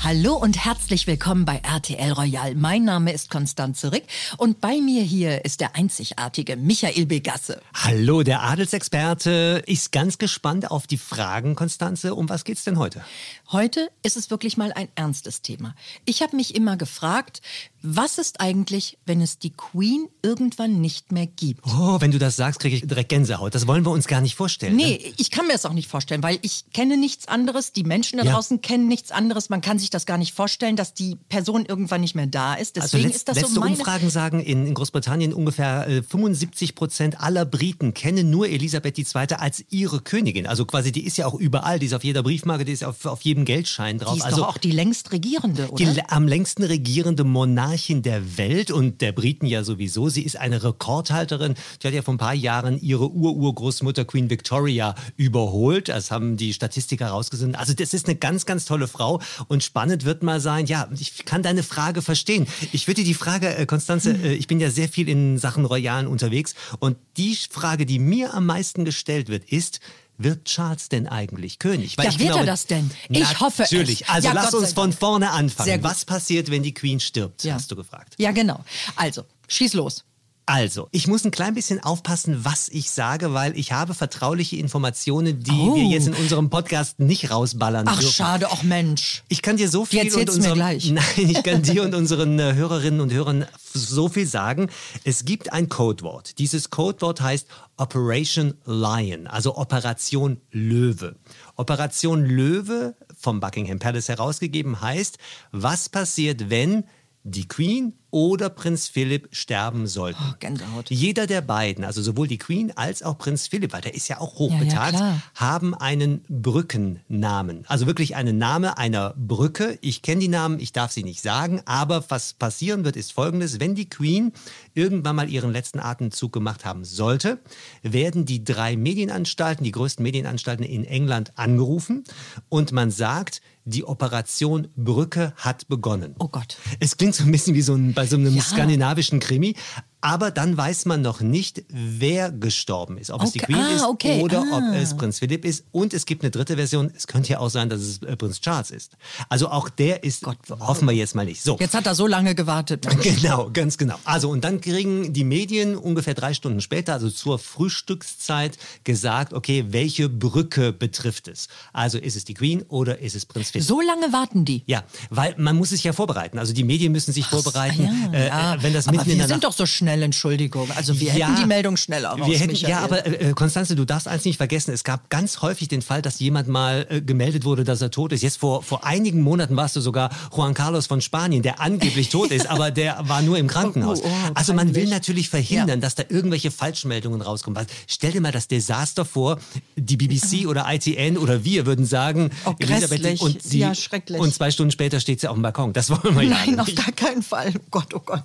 [0.00, 2.54] Hallo und herzlich willkommen bei RTL Royal.
[2.54, 4.04] Mein Name ist Konstanze Rick
[4.36, 7.60] und bei mir hier ist der einzigartige Michael Begasse.
[7.74, 12.14] Hallo, der Adelsexperte ist ganz gespannt auf die Fragen, Konstanze.
[12.14, 13.04] Um was geht's denn heute?
[13.50, 15.74] Heute ist es wirklich mal ein ernstes Thema.
[16.04, 17.42] Ich habe mich immer gefragt,
[17.82, 21.64] was ist eigentlich, wenn es die Queen irgendwann nicht mehr gibt?
[21.66, 23.54] Oh, wenn du das sagst, kriege ich direkt Gänsehaut.
[23.54, 24.74] Das wollen wir uns gar nicht vorstellen.
[24.76, 25.12] Nee, ne?
[25.16, 28.24] ich kann mir das auch nicht vorstellen, weil ich kenne nichts anderes, die Menschen da
[28.24, 28.32] Ja.
[28.32, 29.48] draußen kennen nichts anderes.
[29.48, 32.76] Man kann sich das gar nicht vorstellen, dass die Person irgendwann nicht mehr da ist.
[32.76, 33.76] Also Deswegen letz, ist das letzte so meine...
[33.76, 39.34] Umfragen sagen, in, in Großbritannien ungefähr äh, 75 Prozent aller Briten kennen nur Elisabeth II.
[39.36, 40.46] als ihre Königin.
[40.48, 43.06] Also quasi, die ist ja auch überall, die ist auf jeder Briefmarke, die ist auf,
[43.06, 44.14] auf jedem Geldschein drauf.
[44.14, 45.94] Die ist also doch auch die längst regierende, die oder?
[45.94, 50.08] le- am längsten regierende Monarchin der Welt und der Briten ja sowieso.
[50.08, 51.54] Sie ist eine Rekordhalterin.
[51.82, 55.88] Die hat ja vor ein paar Jahren ihre Ur-Urgroßmutter Queen Victoria überholt.
[55.88, 57.54] Das haben die Statistiker herausgefunden.
[57.54, 59.20] Also das ist eine ganz, ganz tolle Frau.
[59.48, 62.46] Und spannend wird mal sein, ja, ich kann deine Frage verstehen.
[62.72, 64.24] Ich würde dir die Frage, äh, Konstanze, Hm.
[64.24, 66.54] äh, ich bin ja sehr viel in Sachen Royalen unterwegs.
[66.78, 69.80] Und die Frage, die mir am meisten gestellt wird, ist,
[70.18, 71.96] wird Charles denn eigentlich König?
[71.96, 72.90] Ja, ich wird er das denn?
[73.08, 73.70] Ich hoffe es.
[73.70, 74.08] Natürlich.
[74.08, 75.82] Also Ja, lass uns von vorne anfangen.
[75.82, 77.54] Was passiert, wenn die Queen stirbt, Ja.
[77.54, 78.14] hast du gefragt.
[78.18, 78.64] Ja, genau.
[78.96, 80.04] Also, schieß los.
[80.50, 85.42] Also, ich muss ein klein bisschen aufpassen, was ich sage, weil ich habe vertrauliche Informationen,
[85.42, 85.76] die Oh.
[85.76, 88.14] wir jetzt in unserem Podcast nicht rausballern Ach, dürfen.
[88.14, 89.24] schade, ach Mensch.
[89.28, 90.90] Ich kann dir so viel erzählst und du mir gleich.
[90.90, 93.44] Nein, ich kann dir und unseren äh, Hörerinnen und Hörern
[93.74, 94.70] so viel sagen.
[95.04, 96.38] Es gibt ein Codewort.
[96.38, 101.16] Dieses Codewort heißt Operation Lion, also Operation Löwe.
[101.56, 105.18] Operation Löwe vom Buckingham Palace herausgegeben heißt,
[105.52, 106.84] was passiert, wenn
[107.24, 110.22] die Queen oder Prinz Philipp sterben sollten.
[110.30, 110.90] Oh, Gänsehaut.
[110.90, 114.18] Jeder der beiden, also sowohl die Queen als auch Prinz Philipp, weil der ist ja
[114.20, 115.22] auch Ja, ja, hochbetagt, klar.
[115.34, 117.64] haben einen Brückennamen.
[117.66, 119.78] Also wirklich einen Name einer Brücke.
[119.80, 123.60] Ich kenne die Namen, ich darf sie nicht sagen, aber was passieren wird, ist folgendes.
[123.60, 124.32] Wenn die Queen
[124.74, 127.38] irgendwann mal ihren letzten Atemzug gemacht haben sollte,
[127.82, 132.04] werden die drei Medienanstalten, die größten Medienanstalten in England angerufen
[132.48, 136.14] und man sagt, die Operation Brücke hat begonnen.
[136.18, 136.56] Oh Gott.
[136.80, 138.42] Es klingt so ein bisschen wie so ein, bei so einem Ja.
[138.42, 139.54] skandinavischen Krimi.
[140.00, 143.10] Aber dann weiß man noch nicht, wer gestorben ist.
[143.10, 143.52] Ob es die Okay.
[143.52, 144.20] Queen Ah, ist okay.
[144.22, 144.58] oder Ah.
[144.58, 145.64] ob es Prinz Philipp ist.
[145.72, 146.92] Und es gibt eine dritte Version.
[146.96, 148.92] Es könnte ja auch sein, dass es äh, Prinz Charles ist.
[149.28, 150.24] Also auch der ist,
[150.60, 151.42] hoffen wir jetzt mal nicht.
[151.42, 151.56] So.
[151.58, 152.86] Jetzt hat er so lange gewartet.
[153.02, 153.96] Genau, ganz genau.
[154.04, 159.64] Also und dann kriegen die Medien ungefähr drei Stunden später, also zur Frühstückszeit, gesagt, okay,
[159.70, 161.48] welche Brücke betrifft es?
[161.72, 163.66] Also ist es die Queen oder ist es Prinz Philipp?
[163.66, 164.62] So lange warten die.
[164.66, 166.38] Ja, weil man muss sich ja vorbereiten.
[166.38, 167.88] Also die Medien müssen sich vorbereiten.
[167.88, 168.54] Ah, ja, äh, ja.
[168.54, 170.68] äh, wenn das aber mitten in wir der sind Nacht doch so schnell, Entschuldigung.
[170.76, 172.70] Also wir Ja, hätten die Meldung schneller raus, wir hätten, Michael.
[172.70, 174.72] Ja, aber äh, Konstanze, du darfst eins nicht vergessen.
[174.72, 178.12] Es gab ganz häufig den Fall, dass jemand mal äh, gemeldet wurde, dass er tot
[178.12, 178.22] ist.
[178.22, 182.30] Jetzt vor, vor einigen Monaten warst du sogar Juan Carlos von Spanien, der angeblich tot
[182.30, 184.00] ist, aber der war nur im Krankenhaus.
[184.02, 187.58] Oh, oh, oh, also man will natürlich verhindern, dass da irgendwelche Falschmeldungen rauskommen.
[187.60, 189.38] Was- Stell dir mal das Desaster vor,
[189.76, 193.20] die BBC oder ITN oder wir würden sagen, Oh, grässlich.
[193.20, 194.20] und, sie, Ja, schrecklich.
[194.20, 195.72] und zwei Stunden später steht sie auf dem Balkon.
[195.72, 197.52] Das wollen wir ja Nein, auf gar keinen Fall.
[197.56, 198.24] Oh Gott, oh Gott.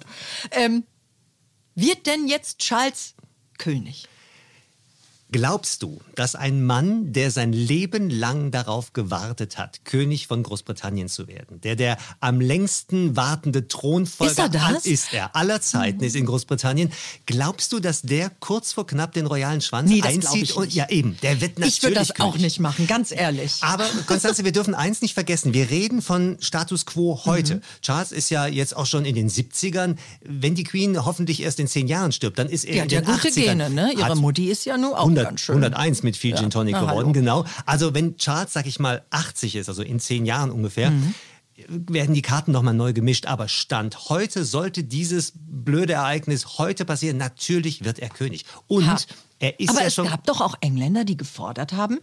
[0.51, 0.84] Ähm,
[1.75, 3.16] wird denn jetzt Charles
[3.57, 4.07] König?
[5.33, 11.09] Glaubst du, dass ein Mann, der sein Leben lang darauf gewartet hat, König von Großbritannien
[11.09, 14.85] zu werden, der der am längsten wartende Thronfolger Ist er das?
[14.85, 16.91] ist er aller Zeiten ist in Großbritannien,
[17.25, 21.17] glaubst du, dass der kurz vor knapp den royalen Schwanz Nee, einzieht und ja eben,
[21.23, 23.55] der wird natürlich Ich würde das auch nicht machen, ganz ehrlich.
[23.61, 25.55] Aber Konstanze, wir dürfen eins nicht vergessen.
[25.55, 27.55] Wir reden von Status quo heute.
[27.55, 27.61] Mhm.
[27.81, 29.95] Charles ist ja jetzt auch schon in den 70ern.
[30.23, 32.91] Wenn die Queen hoffentlich erst in zehn Jahren stirbt, dann ist er die in hat
[32.91, 33.33] ja den gute 80ern.
[33.33, 33.94] Gene, ne?
[33.97, 35.56] Ihre Mutti ist ja nur auch 100, ganz schön.
[35.56, 37.11] 101 mit viel Gin Tonic Na, geworden, hallo.
[37.11, 37.45] genau.
[37.66, 41.13] Also wenn Charles, sag ich mal, 80 ist, also in zehn Jahren ungefähr, Mhm.
[41.68, 43.27] werden die Karten nochmal neu gemischt.
[43.27, 47.18] Aber Stand heute sollte dieses blöde Ereignis heute passieren.
[47.18, 48.45] Natürlich wird er König.
[48.68, 48.97] Und Ha.
[49.39, 50.06] er ist Aber ja es schon...
[50.06, 50.09] Mhm.
[50.12, 52.00] gab doch auch Engländer, die gefordert haben,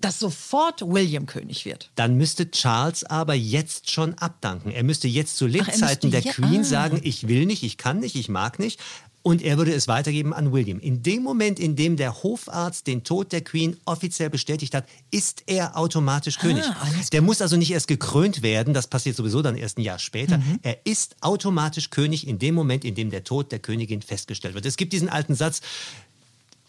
[0.00, 1.90] dass sofort William König wird.
[1.94, 4.70] Dann müsste Charles aber jetzt schon abdanken.
[4.70, 6.64] Er müsste jetzt zu Lebzeiten müsste der Queen ah.
[6.64, 8.78] sagen, ich will nicht, ich kann nicht, ich mag nicht.
[9.26, 10.78] Und er würde es weitergeben an William.
[10.80, 15.44] In dem Moment, in dem der Hofarzt den Tod der Queen offiziell bestätigt hat, ist
[15.46, 16.62] er automatisch König.
[16.62, 19.80] Ah, alles Der muss also nicht erst gekrönt werden, das passiert sowieso dann erst ein
[19.80, 20.36] Jahr später.
[20.36, 20.58] Mhm.
[20.60, 24.66] Er ist automatisch König in dem Moment, in dem der Tod der Königin festgestellt wird.
[24.66, 25.62] Es gibt diesen alten Satz,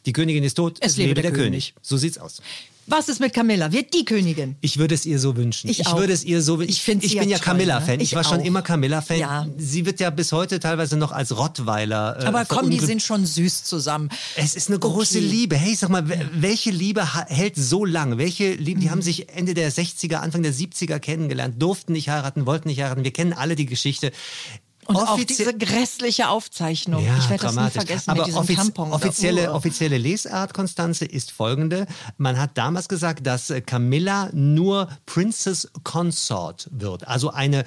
[0.06, 1.74] Die Königin ist tot, Es lebe der König.
[1.81, 2.42] So sieht's aus.
[2.88, 3.72] Was ist mit Camilla?
[3.72, 4.57] Wird die Königin?
[4.62, 5.68] Ich würde es ihr so wünschen.
[5.72, 5.98] Ich auch.
[5.98, 7.98] würde es ihr so Ich Ich, ich bin ja Camilla-Fan.
[7.98, 8.04] ne?
[8.04, 8.46] Ich, Ich war schon auch.
[8.46, 9.18] immer Camilla-Fan.
[9.18, 9.48] Ja.
[9.57, 12.19] Sie wird ja bis heute teilweise noch als Rottweiler.
[12.22, 14.10] Äh, Aber komm, die sind schon süß zusammen.
[14.36, 15.28] Es ist eine große Okay.
[15.28, 15.56] Liebe.
[15.56, 18.19] Hey, sag mal, wel- welche Liebe hält so lange?
[18.19, 18.84] Welche Liebe, Mhm.
[18.84, 22.81] die haben sich Ende der 60er, Anfang der 70er kennengelernt, durften nicht heiraten, wollten nicht
[22.81, 23.04] heiraten.
[23.04, 24.12] Wir kennen alle die Geschichte.
[24.87, 27.03] Und auch diese grässliche Aufzeichnung.
[27.03, 28.91] ja, ich werde das nie vergessen Aber mit diesem offiz Tampon.
[28.91, 31.87] offizielle, offizielle Lesart, Konstanze, ist folgende.
[32.17, 37.07] Man hat damals gesagt, dass äh, Camilla nur Princess Consort wird.
[37.07, 37.63] Also eine,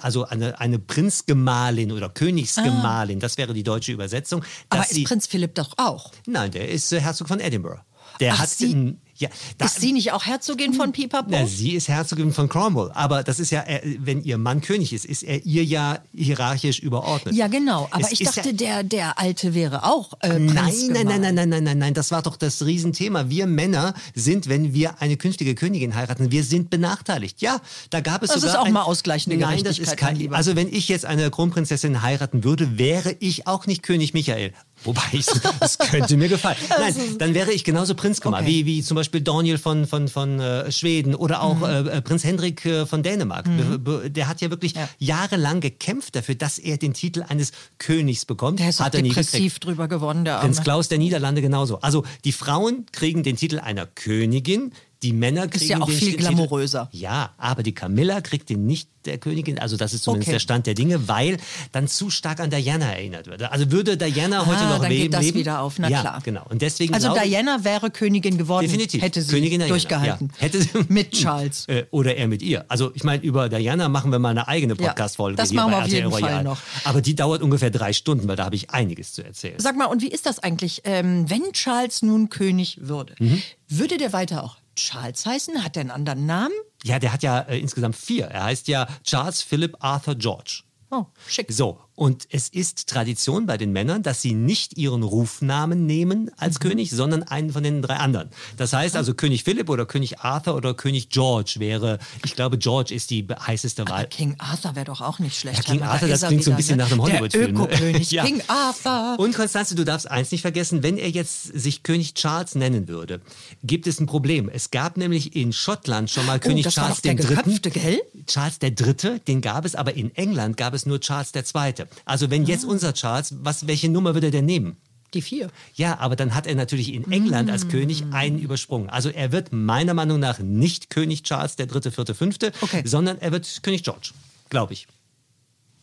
[0.00, 3.20] also eine, eine Prinzgemahlin oder Königsgemahlin.
[3.20, 4.44] Das wäre die deutsche Übersetzung.
[4.68, 6.12] Aber ist Prinz Philipp doch auch?
[6.26, 7.80] Nein, der ist äh, Herzog von Edinburgh.
[8.20, 9.28] Der Ach, hat sie- ja,
[9.58, 11.28] da, ist sie nicht auch Herzogin von Pipapo?
[11.30, 14.92] na, sie ist Herzogin von Cromwell, aber das ist ja, äh, wenn ihr Mann König
[14.92, 17.34] ist, ist er ihr ja hierarchisch überordnet.
[17.34, 17.88] ja, genau.
[17.90, 21.34] Aber Es ich dachte, ja, der, der Alte wäre auch äh, Nein, nein, nein, nein,
[21.34, 23.28] nein, nein, nein, nein, das war doch das Riesenthema.
[23.28, 27.40] Wir Männer sind, wenn wir eine künftige Königin heiraten, wir sind benachteiligt.
[27.42, 30.32] Ja, da gab es Das sogar ist auch ein, mal ausgleichende Nein, das ist kein.
[30.32, 34.52] Also wenn ich jetzt eine Kronprinzessin heiraten würde, wäre ich auch nicht König Michael.
[34.84, 35.26] Wobei, ich,
[35.60, 36.56] das könnte mir gefallen.
[36.70, 38.50] Nein, dann wäre ich genauso Prinz gemacht, Okay.
[38.50, 41.88] wie, wie zum Beispiel Daniel von, von, von äh, Schweden oder auch Mhm.
[41.88, 43.44] äh, Prinz Hendrik äh, von Dänemark.
[43.84, 44.88] Be- Der hat ja wirklich Ja.
[44.98, 48.58] jahrelang gekämpft dafür, dass er den Titel eines Königs bekommt.
[48.60, 50.64] Der ist hat er depressiv drüber geworden, der Prinz Arme.
[50.64, 51.80] Klaus der Niederlande genauso.
[51.80, 56.18] Also die Frauen kriegen den Titel einer Königin, die Männer kriegen ja auch viel Titel-
[56.18, 56.88] glamouröser.
[56.92, 59.58] Ja, aber die Camilla kriegt den nicht der Königin.
[59.58, 60.34] Also das ist zumindest Okay.
[60.34, 61.38] der Stand der Dinge, weil
[61.72, 63.42] dann zu stark an Diana erinnert wird.
[63.44, 66.02] Also würde Diana heute Ah, noch dann leben, geht das leben, wieder auf, na ja,
[66.02, 66.20] klar.
[66.22, 66.44] genau.
[66.50, 69.00] Und deswegen Also Diana wäre Königin geworden, Definitiv.
[69.00, 70.30] hätte sie Königin Diana, durchgehalten.
[70.34, 70.40] Ja.
[70.42, 71.64] Hätte sie Mit Charles.
[71.68, 72.66] Äh, oder er mit ihr.
[72.68, 75.36] Also ich meine, über Diana machen wir mal eine eigene Ja, Podcast-Folge.
[75.38, 76.44] das hier machen wir auf jeden RTL Fall Royal.
[76.44, 76.58] noch.
[76.84, 79.54] Aber die dauert ungefähr drei Stunden, weil da habe ich einiges zu erzählen.
[79.58, 83.14] Sag mal, und wie ist das eigentlich, ähm, wenn Charles nun König würde?
[83.18, 83.40] Mhm.
[83.68, 85.62] Würde der weiter auch Charles heißen?
[85.62, 86.54] Hat er einen anderen Namen?
[86.82, 88.26] Ja, der hat ja äh, insgesamt vier.
[88.26, 90.62] Er heißt ja Charles Philip Arthur George.
[90.90, 91.52] Oh, schick.
[91.52, 96.54] So, und es ist Tradition bei den Männern, dass sie nicht ihren Rufnamen nehmen als
[96.54, 96.60] Mhm.
[96.70, 98.30] König, sondern einen von den drei anderen.
[98.56, 102.94] Das heißt also König Philipp oder König Arthur oder König George wäre, ich glaube, George
[102.94, 104.06] ist die heißeste Aber Wahl.
[104.06, 105.58] King Arthur wäre doch auch nicht schlecht.
[105.68, 106.84] Ja, King Arthur, das klingt so ein bisschen ne?
[106.84, 107.50] nach einem Hollywood-Film.
[107.54, 108.24] Ökokönig, Ja.
[108.24, 109.18] King Arthur.
[109.18, 113.20] Und Konstanze, du darfst eins nicht vergessen, wenn er jetzt sich König Charles nennen würde,
[113.62, 114.48] gibt es ein Problem.
[114.48, 117.50] Es gab nämlich in Schottland schon mal König Oh, war Charles doch der den Dritten.
[117.60, 118.00] Geköpfte, gell?
[118.26, 121.88] Charles der Dritte, den gab es, aber in England gab es nur Charles der Zweite.
[122.04, 122.48] Also wenn Ah.
[122.48, 124.76] jetzt unser Charles, was, welche Nummer würde der nehmen?
[125.14, 125.50] Die vier.
[125.74, 127.52] Ja, aber dann hat er natürlich in England Mm.
[127.52, 128.88] als König einen übersprungen.
[128.90, 132.82] Also er wird meiner Meinung nach nicht König Charles der Dritte, Vierte, Fünfte, Okay.
[132.86, 134.12] sondern er wird König George,
[134.50, 134.86] glaube ich.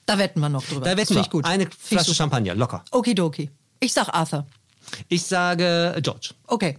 [0.06, 0.86] Da wetten wir noch drüber.
[0.86, 1.24] Da wetten wir.
[1.24, 1.44] gut.
[1.44, 2.16] Eine Flasche.
[2.16, 2.86] Champagner, locker.
[2.92, 3.50] Okidoki.
[3.82, 4.48] Ich sag Arthur.
[5.10, 6.30] Ich sage George.
[6.46, 6.78] Okay.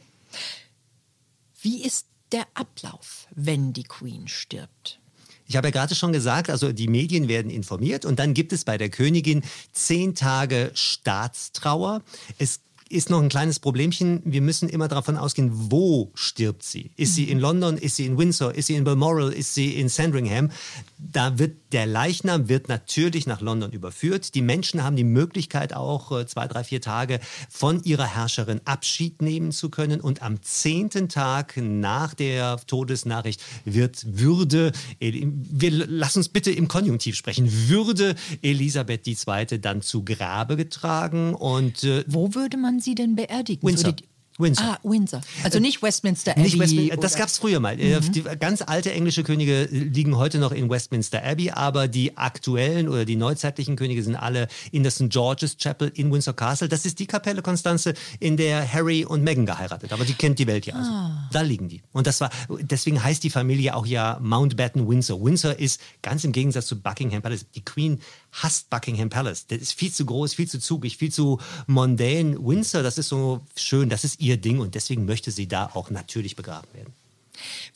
[1.60, 5.00] Wie ist der Ablauf, wenn die Queen stirbt?
[5.48, 8.64] Ich habe ja gerade schon gesagt, also die Medien werden informiert und dann gibt es
[8.64, 9.42] bei der Königin
[9.72, 12.02] zehn Tage Staatstrauer.
[12.38, 14.22] Es ist noch ein kleines Problemchen.
[14.24, 16.90] Wir müssen immer davon ausgehen, wo stirbt sie.
[16.96, 17.76] Ist sie in London?
[17.76, 18.54] Ist sie in Windsor?
[18.54, 19.32] Ist sie in Balmoral?
[19.32, 20.50] Ist sie in Sandringham?
[20.98, 24.34] Da wird der Leichnam wird natürlich nach London überführt.
[24.34, 27.20] Die Menschen haben die Möglichkeit auch äh, zwei, drei, vier Tage
[27.50, 30.00] von ihrer Herrscherin Abschied nehmen zu können.
[30.00, 37.16] Und am zehnten Tag nach der Todesnachricht wird Würde, wir lass uns bitte im Konjunktiv
[37.16, 39.60] sprechen, würde Elisabeth II.
[39.60, 43.66] dann zu Grabe getragen und äh, Wo würde man sie denn beerdigen?
[43.66, 43.94] Windsor.
[44.40, 44.64] Windsor.
[44.66, 45.20] Ah, Windsor.
[45.42, 46.42] Also nicht Westminster Abbey.
[46.42, 47.18] Nicht Westmin das Mhm.
[47.18, 47.76] gab es früher mal.
[47.80, 52.88] Äh, Die ganz alte englische Könige liegen heute noch in Westminster Abbey, aber die aktuellen
[52.88, 55.08] oder die neuzeitlichen Könige sind alle in der St.
[55.10, 56.68] George's Chapel in Windsor Castle.
[56.68, 59.92] Das ist die Kapelle Konstanze, in der Harry und Meghan geheiratet.
[59.92, 60.76] Aber die kennt die Welt ja.
[60.76, 60.88] Also.
[60.88, 61.28] Ah.
[61.32, 61.82] Da liegen die.
[61.90, 62.30] Und das war,
[62.60, 65.20] deswegen heißt die Familie auch ja Mountbatten Windsor.
[65.20, 67.44] Windsor ist ganz im Gegensatz zu Buckingham Palace.
[67.56, 67.98] Die Queen
[68.32, 69.46] hasst Buckingham Palace.
[69.46, 72.36] Das ist viel zu groß, viel zu zugig, viel zu mondän.
[72.38, 75.90] Windsor, das ist so schön, das ist ihr Ding und deswegen möchte sie da auch
[75.90, 76.92] natürlich begraben werden.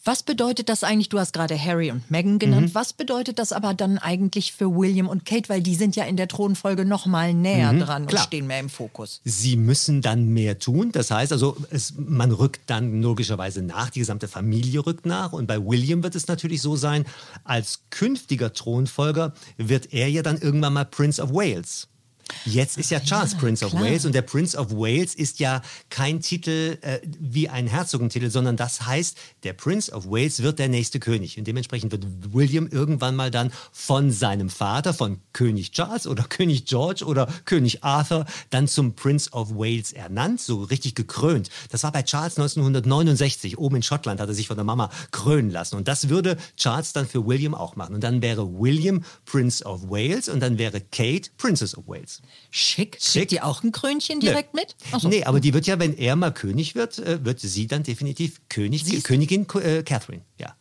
[0.05, 1.09] Was bedeutet das eigentlich?
[1.09, 2.69] Du hast gerade Harry und Meghan genannt.
[2.71, 2.75] Mhm.
[2.75, 5.49] Was bedeutet das aber dann eigentlich für William und Kate?
[5.49, 8.07] Weil die sind ja in der Thronfolge noch mal näher dran Mhm.
[8.09, 8.23] klar.
[8.23, 9.21] und stehen mehr im Fokus.
[9.25, 10.91] Sie müssen dann mehr tun.
[10.93, 15.33] Das heißt also, es, man rückt dann logischerweise nach, die gesamte Familie rückt nach.
[15.33, 17.05] Und bei William wird es natürlich so sein,
[17.45, 21.89] als künftiger Thronfolger wird er ja dann irgendwann mal Prince of Wales.
[22.45, 23.85] Jetzt ist ja Charles ja, Prince of klar.
[23.85, 28.57] Wales und der Prince of Wales ist ja kein Titel äh, wie ein Herzogentitel, sondern
[28.57, 33.17] das heißt, der Prince of Wales wird der nächste König und dementsprechend wird William irgendwann
[33.17, 38.69] mal dann von seinem Vater, von König Charles oder König George oder König Arthur, dann
[38.69, 41.51] zum Prince of Wales ernannt, so richtig gekrönt.
[41.71, 45.51] Das war bei Charles 1969, oben in Schottland hat er sich von der Mama krönen
[45.51, 49.65] lassen und das würde Charles dann für William auch machen und dann wäre William Prince
[49.65, 52.12] of Wales und dann wäre Kate Princess of Wales.
[52.51, 52.99] Schick.
[53.01, 53.13] Schick.
[53.13, 54.75] Kriegt ihr auch ein Krönchen direkt mit?
[54.93, 55.09] Ach so.
[55.09, 58.41] Nee, aber die wird ja, wenn er mal König wird, äh, wird sie dann definitiv
[58.49, 60.23] König, Sie ist- Königin äh, Catherine.
[60.39, 60.55] Ja.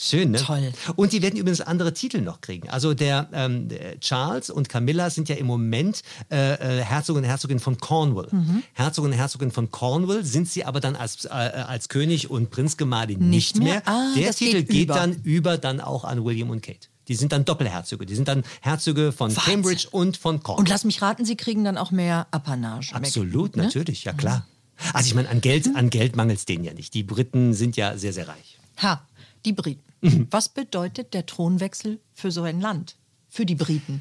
[0.00, 0.38] Schön, ne?
[0.38, 0.72] toll.
[0.94, 2.68] Und die werden übrigens andere Titel noch kriegen.
[2.70, 7.24] Also der, ähm, der Charles und Camilla sind ja im Moment äh, äh, Herzog und
[7.24, 8.28] Herzogin von Cornwall.
[8.30, 8.62] Mhm.
[8.74, 13.18] Herzog und Herzogin von Cornwall sind sie aber dann als, äh, als König und Prinzgemahlin
[13.28, 13.82] Nicht nicht, mehr?
[13.84, 13.88] mehr.
[13.88, 16.86] Ah, der Titel geht geht, dann über dann auch an William und Kate.
[17.08, 18.06] Die sind dann Doppelherzöge.
[18.06, 19.54] Die sind dann Herzöge von Wahnsinn.
[19.54, 20.60] Cambridge und von Cornwall.
[20.60, 22.94] Und lass mich raten, sie kriegen dann auch mehr Apanage.
[22.94, 23.64] Absolut, Ne?
[23.64, 24.46] natürlich, ja klar.
[24.92, 26.94] Also ich meine, an Geld, an Geld mangelt es denen ja nicht.
[26.94, 28.58] Die Briten sind ja sehr, sehr reich.
[28.82, 29.02] Ha,
[29.44, 29.82] die Briten.
[30.00, 30.28] Mhm.
[30.30, 32.94] Was bedeutet der Thronwechsel für so ein Land?
[33.28, 34.00] Für die Briten?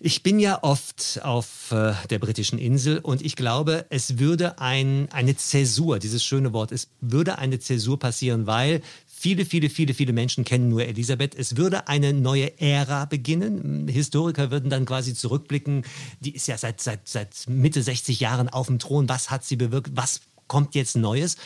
[0.00, 5.08] Ich bin ja oft auf äh, der britischen Insel und ich glaube, es würde ein,
[5.12, 8.82] eine Zäsur, dieses schöne Wort, es würde eine Zäsur passieren, weil
[9.22, 11.36] viele, viele, viele, viele Menschen kennen nur Elisabeth.
[11.36, 13.86] Es würde eine neue Ära beginnen.
[13.86, 15.84] Historiker würden dann quasi zurückblicken.
[16.18, 19.08] Die ist ja seit, seit, seit Mitte 60 Jahren auf dem Thron.
[19.08, 19.92] Was hat sie bewirkt?
[19.94, 21.36] Was kommt jetzt Neues?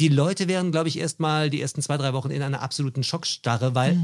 [0.00, 3.76] Die Leute wären, glaube ich, erstmal die ersten zwei, drei Wochen in einer absoluten Schockstarre,
[3.76, 3.96] weil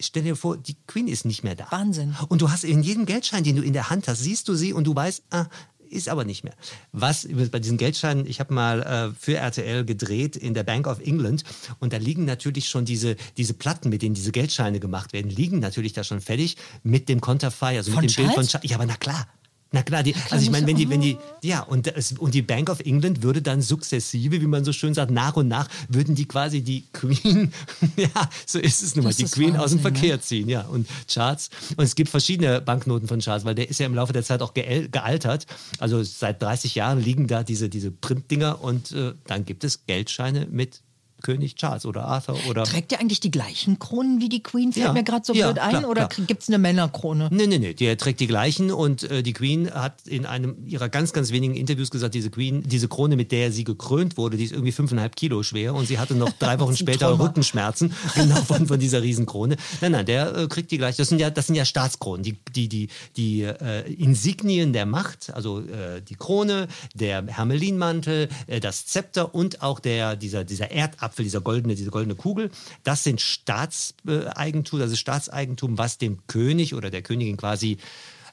[0.00, 1.66] Stell dir vor, die Queen ist nicht mehr da.
[1.70, 2.14] Wahnsinn.
[2.28, 4.72] Und du hast in jedem Geldschein, den du in der Hand hast, siehst du sie
[4.72, 5.46] und du weißt, ah,
[5.90, 6.54] ist aber nicht mehr.
[6.92, 11.00] Was bei diesen Geldscheinen, ich habe mal äh, für RTL gedreht in der Bank of
[11.00, 11.44] England
[11.80, 15.58] und da liegen natürlich schon diese, diese Platten, mit denen diese Geldscheine gemacht werden, liegen
[15.58, 18.46] natürlich da schon fertig mit dem Konterfei, also Von mit dem Bild von?
[18.46, 18.70] Charles.
[18.70, 19.26] Ja, aber na klar.
[19.70, 22.70] Na klar, die, also ich meine, wenn die, wenn die, ja, und, und die Bank
[22.70, 26.24] of England würde dann sukzessive, wie man so schön sagt, nach und nach, würden die
[26.24, 27.52] quasi die Queen,
[27.96, 28.08] ja,
[28.46, 29.98] so ist es nun mal, Das die Queen aus dem Wahnsinn, ne?
[29.98, 30.62] Verkehr ziehen, ja.
[30.62, 34.14] Und Charles, und es gibt verschiedene Banknoten von Charles, weil der ist ja im Laufe
[34.14, 35.46] der Zeit auch gealtert.
[35.78, 40.46] Also seit 30 Jahren liegen da diese, diese Printdinger und äh, dann gibt es Geldscheine
[40.50, 40.80] mit
[41.22, 42.64] König Charles oder Arthur oder.
[42.64, 44.72] Trägt ihr eigentlich die gleichen Kronen wie die Queen?
[44.72, 44.92] Fällt Ja.
[44.92, 45.70] mir gerade so Ja, blöd ein.
[45.70, 47.28] klar, oder gibt es eine Männerkrone?
[47.32, 50.88] Nee, nee, nee, der trägt die gleichen und äh, die Queen hat in einem ihrer
[50.88, 54.44] ganz, ganz wenigen Interviews gesagt, diese Queen, diese Krone, mit der sie gekrönt wurde, die
[54.44, 57.24] ist irgendwie fünfeinhalb Kilo schwer und sie hatte noch drei Wochen später Träumer.
[57.24, 59.56] Rückenschmerzen, genau von, von dieser Riesenkrone.
[59.80, 60.98] Nein, nein, der äh, kriegt die gleiche.
[60.98, 65.32] Das sind ja, das sind ja Staatskronen, die, die, die, die äh, Insignien der Macht,
[65.34, 70.70] also äh, die Krone, der Hermelinmantel, äh, das Zepter und auch der, dieser, dieser
[71.08, 72.50] Erdapfel, dieser goldene, diese goldene Kugel,
[72.84, 77.78] das sind Staatseigentum, das ist Staatseigentum, was dem König oder der Königin quasi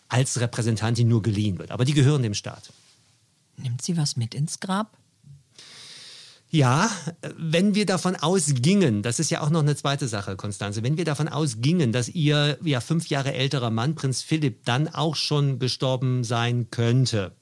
[0.10, 1.72] als Repräsentantin nur geliehen wird.
[1.72, 2.72] Aber die gehören dem Staat.
[3.58, 4.98] Nimmt sie was mit ins Grab?
[6.52, 6.90] Ja,
[7.38, 11.04] wenn wir davon ausgingen, das ist ja auch noch eine zweite Sache, Konstanze, wenn wir
[11.04, 16.24] davon ausgingen, dass ihr ja fünf Jahre älterer Mann, Prinz Philipp, dann auch schon gestorben
[16.24, 17.34] sein könnte,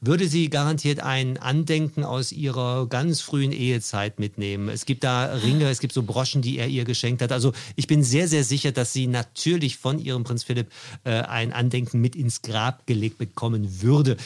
[0.00, 4.68] würde sie garantiert ein Andenken aus ihrer ganz frühen Ehezeit mitnehmen.
[4.68, 7.32] Es gibt da Ringe, es gibt so Broschen, die er ihr geschenkt hat.
[7.32, 10.70] Also ich bin sehr, sehr sicher, dass sie natürlich von ihrem Prinz Philipp
[11.04, 14.16] äh, ein Andenken mit ins Grab gelegt bekommen würde.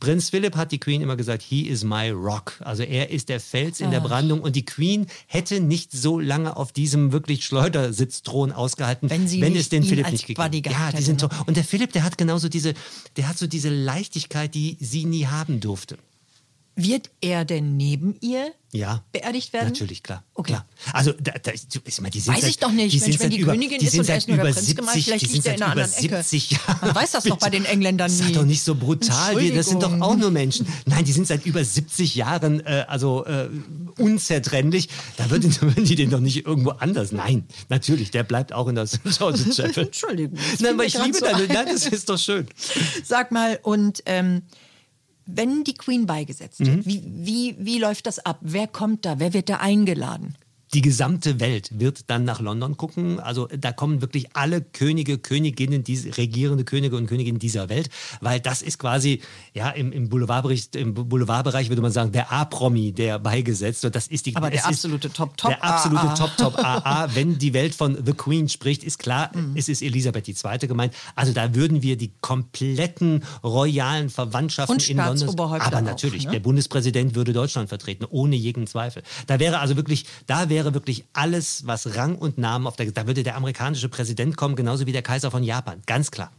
[0.00, 2.54] Prinz Philipp hat die Queen immer gesagt, he is my rock.
[2.60, 4.08] Also er ist der Fels in der Ach.
[4.08, 9.40] Brandung und die Queen hätte nicht so lange auf diesem wirklich Schleudersitzthron ausgehalten, Wenn sie
[9.42, 11.28] wenn es den Philipp nicht gegeben Buddy Ja, die hätte, sind ne?
[11.30, 11.44] so.
[11.44, 12.74] Und der Philipp, der hat genauso diese,
[13.16, 15.98] der hat so diese Leichtigkeit, die sie nie haben durfte.
[16.76, 19.02] Wird er denn neben ihr Ja.
[19.12, 19.68] beerdigt werden?
[19.68, 20.24] Natürlich, klar.
[20.34, 20.52] Okay.
[20.52, 20.66] Klar.
[20.92, 22.94] Also, da, da, ich meine, die sind Weiß seit, ich doch nicht.
[22.94, 24.76] Die Mensch, wenn die über, Königin die ist und er ist nur der Prinz 70,
[24.76, 26.16] gemeint, vielleicht liegt er in einer anderen Ecke.
[26.22, 26.78] 70 Jahren.
[26.80, 28.32] Man weiß das doch bei den Engländern Sag nie.
[28.34, 29.36] doch nicht so brutal.
[29.38, 30.66] Die, das sind doch auch nur Menschen.
[30.86, 33.48] Nein, die sind seit über 70 Jahren äh, also äh,
[33.98, 34.88] unzertrennlich.
[35.16, 37.12] Da würden, würden die den doch nicht irgendwo anders.
[37.12, 39.84] Nein, natürlich, der bleibt auch in der George Chapel.
[39.86, 41.42] Entschuldigung, Nein, aber ich liebe so deine.
[41.42, 41.48] ein.
[41.48, 42.46] Nein, das ist doch schön.
[43.04, 44.42] Sag mal, und ähm,
[45.34, 46.66] wenn die Queen beigesetzt Mhm.
[46.66, 48.38] wird, wie, wie, wie läuft das ab?
[48.40, 49.18] Wer kommt da?
[49.18, 50.34] Wer wird da eingeladen?
[50.72, 53.18] Die gesamte Welt wird dann nach London gucken.
[53.18, 58.38] Also da kommen wirklich alle Könige, Königinnen, diese regierende Könige und Königinnen dieser Welt, weil
[58.38, 59.20] das ist quasi,
[59.52, 63.96] ja, im, im, Boulevardbereich, im Boulevardbereich würde man sagen, der A-Promi, der beigesetzt wird.
[63.96, 66.14] Das ist die, Aber der absolute Top, Top, Der absolute AA.
[66.14, 67.08] Top, Top, AA.
[67.14, 69.54] Wenn die Welt von The Queen spricht, ist klar, Mhm.
[69.56, 70.68] es ist Elisabeth II.
[70.68, 70.94] gemeint.
[71.16, 75.28] Also da würden wir die kompletten royalen Verwandtschaften Und in London.
[75.30, 76.32] Aber auch, natürlich, ne?
[76.32, 79.02] der Bundespräsident würde Deutschland vertreten, ohne jeden Zweifel.
[79.26, 83.06] Da wäre also wirklich, da wäre wirklich alles, was Rang und Namen auf der, da
[83.06, 86.32] würde der amerikanische Präsident kommen, genauso wie der Kaiser von Japan, ganz klar.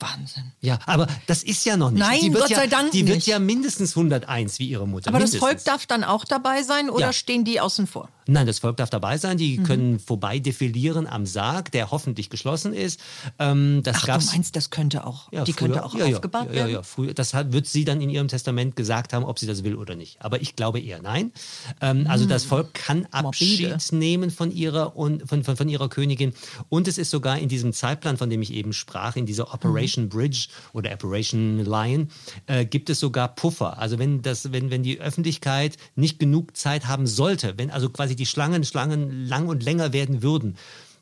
[0.00, 0.44] Wahnsinn.
[0.60, 2.00] Ja, aber das ist ja noch nicht.
[2.00, 3.26] Nein, die wird Gott ja, sei Dank Die wird nicht.
[3.26, 5.08] ja mindestens 101 wie ihre Mutter.
[5.08, 5.40] Aber das mindestens.
[5.48, 7.12] Volk darf dann auch dabei sein oder Ja.
[7.12, 8.08] stehen die außen vor?
[8.26, 9.38] Nein, das Volk darf dabei sein.
[9.38, 9.62] Die Mhm.
[9.64, 13.00] können vorbei defilieren am Sarg, der hoffentlich geschlossen ist.
[13.38, 16.06] Ähm, das Ach, gab's, du meinst, das könnte auch, ja, die früher- könnte auch ja,
[16.06, 16.68] ja, aufgebahrt ja, werden?
[16.70, 19.46] Ja, ja, früher, das hat, wird sie dann in ihrem Testament gesagt haben, ob sie
[19.46, 20.22] das will oder nicht.
[20.22, 21.32] Aber ich glaube eher nein.
[21.80, 23.96] Ähm, Also das Volk kann Abschied Morbide.
[23.96, 26.32] nehmen von ihrer, und, von, von, von ihrer Königin.
[26.68, 29.89] Und es ist sogar in diesem Zeitplan, von dem ich eben sprach, in dieser Operation
[29.96, 32.08] Bridge oder Operation Lion,
[32.46, 33.78] äh, gibt es sogar Puffer.
[33.78, 38.16] Also wenn, das, wenn, wenn die Öffentlichkeit nicht genug Zeit haben sollte, wenn also quasi
[38.16, 40.56] die Schlangen, Schlangen lang und länger werden würden,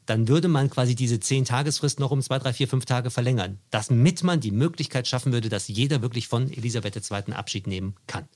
[0.07, 3.59] dann würde man quasi diese zehn Tagesfrist noch um zwei, drei, vier, fünf Tage verlängern,
[3.71, 7.35] damit man die Möglichkeit schaffen würde, dass jeder wirklich von Elisabeth II.
[7.35, 8.27] Abschied nehmen kann.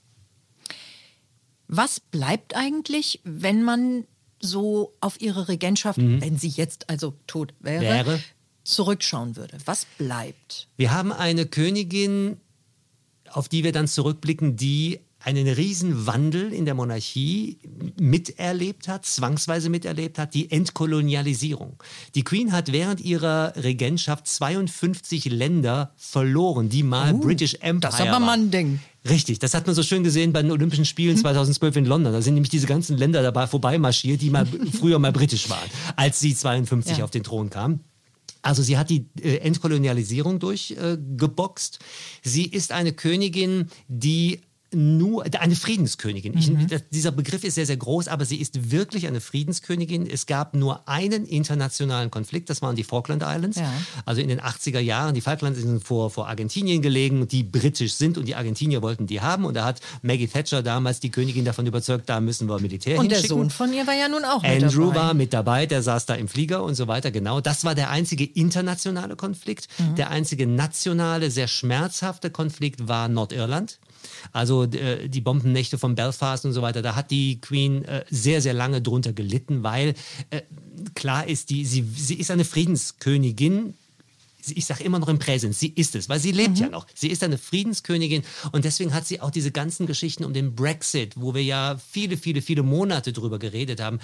[1.69, 4.05] Was bleibt eigentlich, wenn man
[4.39, 7.89] so auf ihre Regentschaft, wenn sie jetzt also tot wäre, Mhm.
[7.89, 8.21] Wäre.
[8.65, 9.59] Zurückschauen würde?
[9.65, 10.69] Was bleibt?
[10.77, 12.37] Wir haben eine Königin,
[13.31, 17.59] auf die wir dann zurückblicken, die einen riesen Wandel in der Monarchie
[18.01, 21.81] miterlebt hat, zwangsweise miterlebt hat, die Entkolonialisierung.
[22.17, 27.95] Die Queen hat während ihrer Regentschaft 52 Länder verloren, die mal British Empire Uh, das
[27.95, 28.81] ist aber mal ein Ding.
[29.09, 32.13] Richtig, das hat man so schön gesehen bei den Olympischen Spielen 2012 in London.
[32.13, 34.47] Da sind nämlich diese ganzen Länder dabei vorbeimarschiert, die mal
[34.79, 37.05] früher mal britisch waren, als sie 52 Ja.
[37.05, 37.81] auf den Thron kamen.
[38.43, 41.79] Also sie hat die äh, Entkolonialisierung durchgeboxt.
[41.81, 44.41] Äh, sie ist eine Königin, die
[44.75, 46.37] nur eine Friedenskönigin.
[46.37, 46.69] Ich, Mhm.
[46.69, 50.07] das, dieser Begriff ist sehr, sehr groß, aber sie ist wirklich eine Friedenskönigin.
[50.07, 53.59] Es gab nur einen internationalen Konflikt, das waren die Falkland Islands.
[53.59, 53.73] Ja.
[54.05, 58.19] Also in den 80er Jahren, die Falklands sind vor, vor Argentinien gelegen, die britisch sind
[58.19, 59.45] und die Argentinier wollten die haben.
[59.45, 63.11] Und da hat Maggie Thatcher damals die Königin davon überzeugt, da müssen wir Militär Und
[63.11, 63.21] der.
[63.23, 64.97] Sohn von ihr war ja nun auch mit Andrew dabei.
[65.01, 67.11] war mit dabei, der saß da im Flieger und so weiter.
[67.11, 69.69] Genau, das war der einzige internationale Konflikt.
[69.79, 69.95] Mhm.
[69.97, 73.79] Der einzige nationale, sehr schmerzhafte Konflikt war Nordirland.
[74.33, 78.41] Also äh, die Bombennächte von Belfast und so weiter, da hat die Queen äh, sehr,
[78.41, 79.95] sehr lange drunter gelitten, weil
[80.31, 80.43] äh,
[80.95, 83.75] klar ist, die, sie, sie ist eine Friedenskönigin,
[84.51, 86.87] ich sage immer noch im Präsens, sie ist es, weil sie lebt ja noch.
[86.95, 91.15] Sie ist eine Friedenskönigin und deswegen hat sie auch diese ganzen Geschichten um den Brexit,
[91.17, 94.01] wo wir ja viele, viele, viele Monate drüber geredet haben.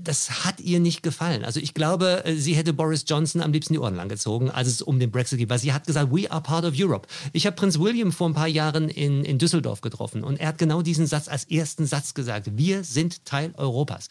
[0.00, 1.44] Das hat ihr nicht gefallen.
[1.44, 4.68] Also ich glaube, äh, sie hätte Boris Johnson am liebsten die Ohren lang gezogen, als
[4.68, 7.06] es um den Brexit geht, weil sie hat gesagt, we are part of Europe.
[7.34, 10.58] Ich habe Prinz William vor ein paar Jahren in, in Düsseldorf getroffen und er hat
[10.58, 12.56] genau diesen Satz als ersten Satz gesagt.
[12.56, 14.08] Wir sind Teil Europas.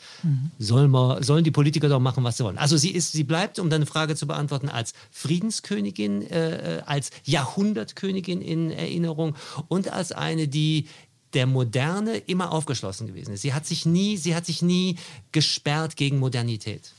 [0.59, 2.59] Sollen, wir, sollen die Politiker doch machen, was sie wollen.
[2.59, 7.09] Also sie ist, sie bleibt, um deine Frage zu beantworten, als Friedenskönigin, äh, äh, als
[7.23, 9.35] Jahrhundertkönigin in Erinnerung
[9.67, 10.87] und als eine, die
[11.33, 13.41] der Moderne immer aufgeschlossen gewesen ist.
[13.41, 14.97] Sie hat sich nie, sie hat sich nie
[15.31, 16.91] gesperrt gegen Modernität.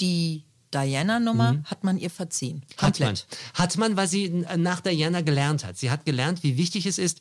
[0.00, 0.42] Die
[0.74, 2.56] Diana-Nummer hat man ihr verziehen.
[2.56, 2.82] Mhm.
[2.82, 3.08] Hat man.
[3.08, 3.26] Komplett.
[3.54, 5.78] Hat man, weil sie nach Diana gelernt hat.
[5.78, 7.20] Sie hat gelernt, wie wichtig es ist,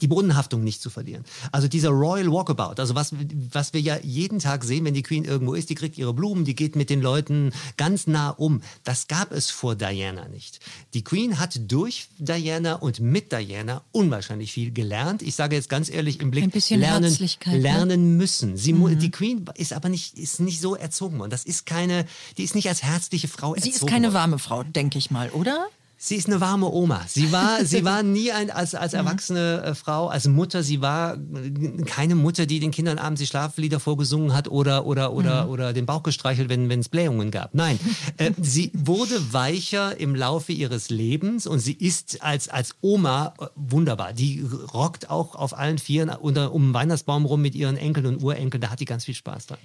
[0.00, 1.24] die Bodenhaftung nicht zu verlieren.
[1.52, 3.12] Also dieser Royal Walkabout, also was,
[3.52, 6.44] was wir ja jeden Tag sehen, wenn die Queen irgendwo ist, die kriegt ihre Blumen,
[6.44, 8.62] die geht mit den Leuten ganz nah um.
[8.84, 10.60] Das gab es vor Diana nicht.
[10.94, 15.22] Die Queen hat durch Diana und mit Diana unwahrscheinlich viel gelernt.
[15.22, 17.58] Ich sage jetzt ganz ehrlich im Blick, Ein bisschen lernen, ne?
[17.58, 18.56] lernen müssen.
[18.56, 21.30] Sie, mu- Die Queen ist aber nicht, ist nicht so erzogen worden.
[21.30, 22.06] Das ist keine,
[22.38, 24.14] die ist nicht als herzliche Frau Sie erzogen ist keine worden.
[24.14, 25.66] warme Frau, denke ich mal, oder?
[26.04, 27.04] Sie ist eine warme Oma.
[27.06, 30.64] Sie war, sie war nie ein, als, als erwachsene äh, Frau, als Mutter.
[30.64, 35.12] Sie war äh, keine Mutter, die den Kindern abends die Schlaflieder vorgesungen hat oder, oder,
[35.12, 37.54] oder, oder den Bauch gestreichelt, wenn wenn es Blähungen gab.
[37.54, 37.78] Nein,
[38.16, 43.46] äh, sie wurde weicher im Laufe ihres Lebens und sie ist als, als Oma äh,
[43.54, 44.12] wunderbar.
[44.12, 48.24] Die rockt auch auf allen Vieren unter, um den Weihnachtsbaum rum mit ihren Enkeln und
[48.24, 48.60] Urenkeln.
[48.60, 49.58] Da hat die ganz viel Spaß dran.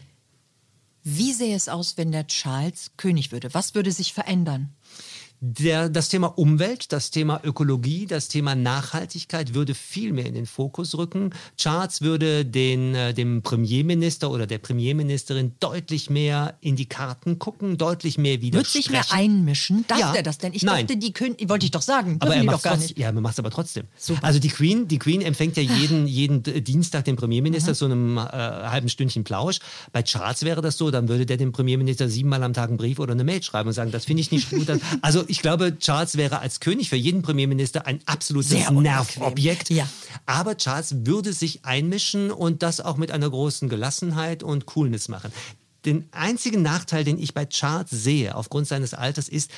[1.04, 3.54] Wie sähe es aus, wenn der Charles König würde?
[3.56, 4.70] Was würde sich verändern?
[5.40, 10.48] Der, das Thema Umwelt, das Thema Ökologie, das Thema Nachhaltigkeit würde viel mehr in den
[10.48, 11.30] Fokus rücken.
[11.58, 17.78] Charles würde den, äh, dem Premierminister oder der Premierministerin deutlich mehr in die Karten gucken,
[17.78, 18.82] deutlich mehr Wird widersprechen.
[18.82, 19.86] sich mehr einmischen?
[19.88, 20.14] Darf Ja.
[20.16, 20.54] er das denn?
[20.56, 20.88] Ich Nein.
[20.88, 22.98] dachte, die König, wollte ich doch sagen, Aber er die macht doch gar trotzdem, nicht.
[22.98, 23.86] ja, man macht es aber trotzdem.
[23.96, 24.24] Super.
[24.24, 28.22] Also die Queen, die Queen empfängt ja jeden, jeden Dienstag den Premierminister zu einem äh,
[28.22, 29.60] halben Stündchen Plausch.
[29.92, 32.98] Bei Charles wäre das so, dann würde der dem Premierminister siebenmal am Tag einen Brief
[32.98, 34.66] oder eine Mail schreiben und sagen, das finde ich nicht gut.
[35.04, 38.72] also ich glaube, Charles wäre als König für jeden Premierminister ein absolutes Sehr.
[38.72, 39.70] Nervobjekt.
[39.70, 39.88] Ja.
[40.26, 45.32] Aber Charles würde sich einmischen und das auch mit einer großen Gelassenheit und Coolness machen.
[45.86, 49.52] Den einzigen Nachteil, den ich bei Charles sehe, aufgrund seines Alters, ist,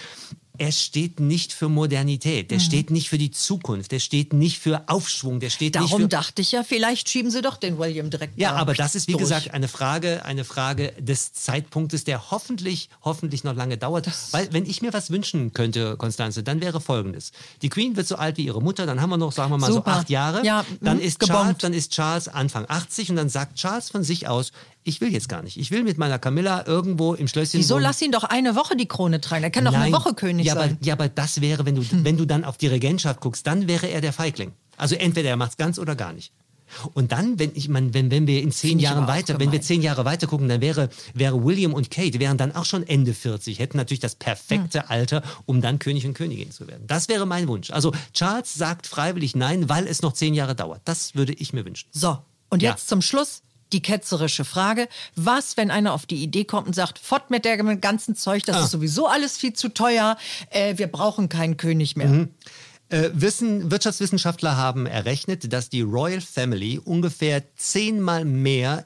[0.59, 2.61] er steht nicht für Modernität, der Mhm.
[2.63, 6.07] steht nicht für die Zukunft, der steht nicht für Aufschwung, der steht nicht Darum für...
[6.09, 9.13] dachte ich ja, vielleicht schieben sie doch den William direkt Ja, aber das ist wie
[9.13, 9.23] durch.
[9.23, 14.09] gesagt eine Frage, eine Frage des Zeitpunktes, der hoffentlich, hoffentlich noch lange dauert.
[14.31, 18.15] Weil wenn ich mir was wünschen könnte, Konstanze, dann wäre Folgendes: Die Queen wird so
[18.17, 19.93] alt wie ihre Mutter, dann haben wir noch, sagen wir mal Super.
[19.93, 20.45] so acht Jahre.
[20.45, 21.39] Ja, dann mhm, ist gebongt.
[21.39, 24.51] Charles, dann ist Charles Anfang 80 und dann sagt Charles von sich aus:
[24.83, 25.57] Ich will jetzt gar nicht.
[25.57, 27.59] Ich will mit meiner Camilla irgendwo im Schlösschen.
[27.59, 29.43] Wieso lass ihn doch eine Woche die Krone tragen?
[29.43, 29.93] Er kann doch eine Nein.
[29.93, 30.69] Woche König ja, sein.
[30.71, 30.77] Hm.
[30.77, 33.67] Aber, ja, aber das wäre, wenn du, wenn du dann auf die Regentschaft guckst, dann
[33.67, 34.53] wäre er der Feigling.
[34.77, 36.31] Also entweder er macht es ganz oder gar nicht.
[36.93, 39.81] Und dann, wenn ich mein, wenn, wenn wir in zehn Jahren weiter, wenn wir zehn
[39.81, 43.57] Jahre weiter gucken, dann wäre, wäre William und Kate wären dann auch schon Ende 40,
[43.57, 44.85] hätten natürlich das perfekte Hm.
[44.89, 46.85] Alter, um dann König und Königin zu werden.
[46.85, 47.71] Das wäre mein Wunsch.
[47.71, 50.81] Also Charles sagt freiwillig nein, weil es noch zehn Jahre dauert.
[50.85, 51.89] Das würde ich mir wünschen.
[51.91, 52.71] So, und Ja.
[52.71, 53.41] jetzt zum Schluss
[53.73, 54.87] die ketzerische Frage.
[55.15, 58.55] Was, wenn einer auf die Idee kommt und sagt, fort mit dem ganzen Zeug, das
[58.55, 58.63] Ah.
[58.65, 60.17] ist sowieso alles viel zu teuer,
[60.49, 62.07] äh, wir brauchen keinen König mehr.
[62.07, 62.29] Mhm.
[62.89, 68.85] Äh, Wissen, Wirtschaftswissenschaftler haben errechnet, dass die Royal Family ungefähr zehnmal mehr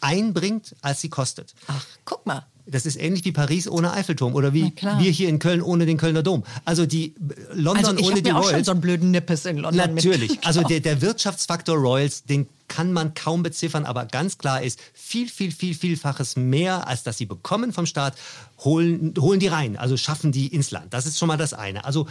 [0.00, 1.54] einbringt, als sie kostet.
[1.68, 2.46] Ach, guck mal.
[2.66, 5.96] Das ist ähnlich wie Paris ohne Eiffelturm oder wie wir hier in Köln ohne den
[5.96, 6.44] Kölner Dom.
[6.64, 7.14] Also die äh,
[7.54, 8.66] London Also ich ohne die mir auch schon Royals.
[8.66, 10.30] so einen blöden Nippes in London Natürlich.
[10.30, 10.46] mit.
[10.46, 15.28] Also der, der Wirtschaftsfaktor Royals, den kann man kaum beziffern, aber ganz klar ist, viel,
[15.28, 18.14] viel, viel, vielfaches mehr, als das sie bekommen vom Staat,
[18.60, 19.76] holen, holen die rein.
[19.76, 20.94] Also schaffen die ins Land.
[20.94, 21.84] Das ist schon mal das eine.
[21.84, 22.06] Also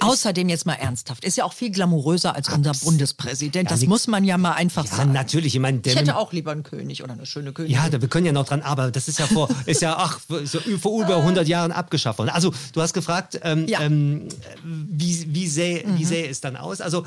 [0.00, 3.70] Außerdem jetzt mal ernsthaft, ist ja auch viel glamouröser als unser Bundespräsident.
[3.70, 3.88] Das nix.
[3.88, 5.12] muss man ja mal einfach ja, sagen.
[5.12, 5.54] natürlich.
[5.54, 7.76] Ich meine, der Ich hätte auch lieber einen König oder eine schöne Königin.
[7.76, 10.20] Ja, da, wir können ja noch dran, aber das ist ja vor, ist ja ach,
[10.44, 12.30] so vor über 100 Jahren abgeschafft worden.
[12.30, 13.80] Also du hast gefragt, ähm, Ja.
[13.80, 14.28] ähm,
[14.64, 15.98] wie, wie, sähe, Mhm.
[15.98, 16.80] wie sähe es dann aus?
[16.80, 17.04] Also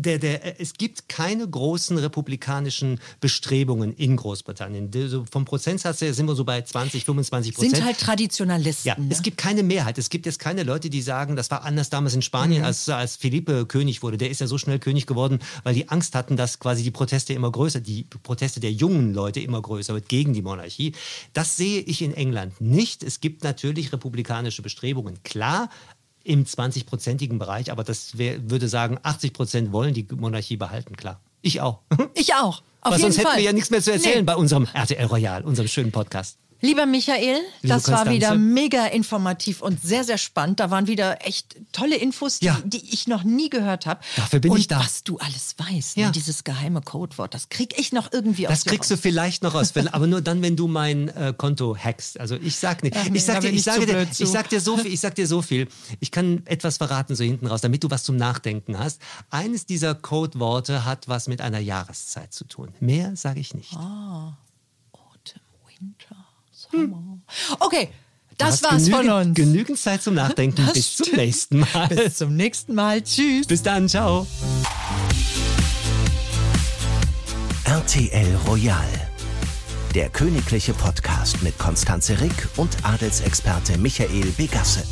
[0.00, 4.90] der, der, es gibt keine großen republikanischen Bestrebungen in Großbritannien.
[4.90, 7.76] Die- So vom Prozentsatz her sind wir so bei 20, 25 Prozent.
[7.76, 8.88] Sind halt Traditionalisten.
[8.88, 9.08] Ja, ne?
[9.10, 9.98] es gibt keine Mehrheit.
[9.98, 13.16] Es gibt jetzt keine Leute, die sagen, das war anders damals in Spanien, als, als
[13.16, 14.16] Felipe König wurde.
[14.18, 17.32] Der ist ja so schnell König geworden, weil die Angst hatten, dass quasi die Proteste
[17.32, 20.92] immer größer, die Proteste der jungen Leute immer größer wird gegen die Monarchie.
[21.32, 23.02] Das sehe ich in England nicht.
[23.02, 25.70] Es gibt natürlich republikanische Bestrebungen, klar.
[26.28, 31.20] Im 20-prozentigen Bereich, aber das wär, würde sagen, 80 Prozent wollen die Monarchie behalten, klar.
[31.40, 31.78] Ich auch.
[32.14, 32.58] Ich auch.
[32.58, 33.36] Auf Aber jeden sonst hätten Fall.
[33.38, 34.22] wir ja nichts mehr zu erzählen Nee.
[34.24, 36.36] bei unserem RTL Royal, unserem schönen Podcast.
[36.60, 38.10] Lieber Michael, Liebe das war Konstanze.
[38.10, 40.58] wieder mega informativ und sehr, sehr spannend.
[40.58, 42.58] Da waren wieder echt tolle Infos, die, Ja.
[42.64, 44.00] die ich noch nie gehört habe.
[44.16, 44.80] Dafür bin und ich da.
[44.80, 46.06] was du alles weißt, Ja.
[46.06, 46.12] ne?
[46.12, 49.54] dieses geheime Codewort, das krieg ich noch irgendwie Das aus dir kriegst du vielleicht noch
[49.76, 52.18] wenn- aber nur dann, wenn du mein äh, Konto hackst.
[52.18, 52.96] Also ich sag nicht.
[53.14, 55.42] Ich sag dir, ich zu dir, ich sag dir so viel, ich sag dir so
[55.42, 55.68] viel.
[56.00, 59.00] Ich kann etwas verraten so hinten raus, damit du was zum Nachdenken hast.
[59.30, 62.70] Eines dieser Codeworte hat was mit einer Jahreszeit zu tun.
[62.80, 63.74] Mehr sage ich nicht.
[63.76, 64.34] Autumn,
[65.78, 66.17] Winter,
[66.70, 67.18] Sommer.
[67.58, 67.88] Okay.
[68.36, 69.34] Das war's genügend, von uns.
[69.34, 70.64] Genügend Zeit zum Nachdenken.
[70.64, 71.88] Das Bis zum nächsten Mal.
[71.88, 73.02] Bis zum nächsten Mal.
[73.02, 73.46] Tschüss.
[73.46, 73.88] Bis dann.
[73.88, 74.26] Ciao.
[77.64, 79.08] RTL Royal.
[79.94, 84.84] Der königliche Podcast mit Konstanze Rick und Adelsexperte Michael Begasse.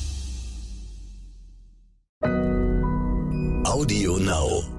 [3.64, 4.75] Audio Now.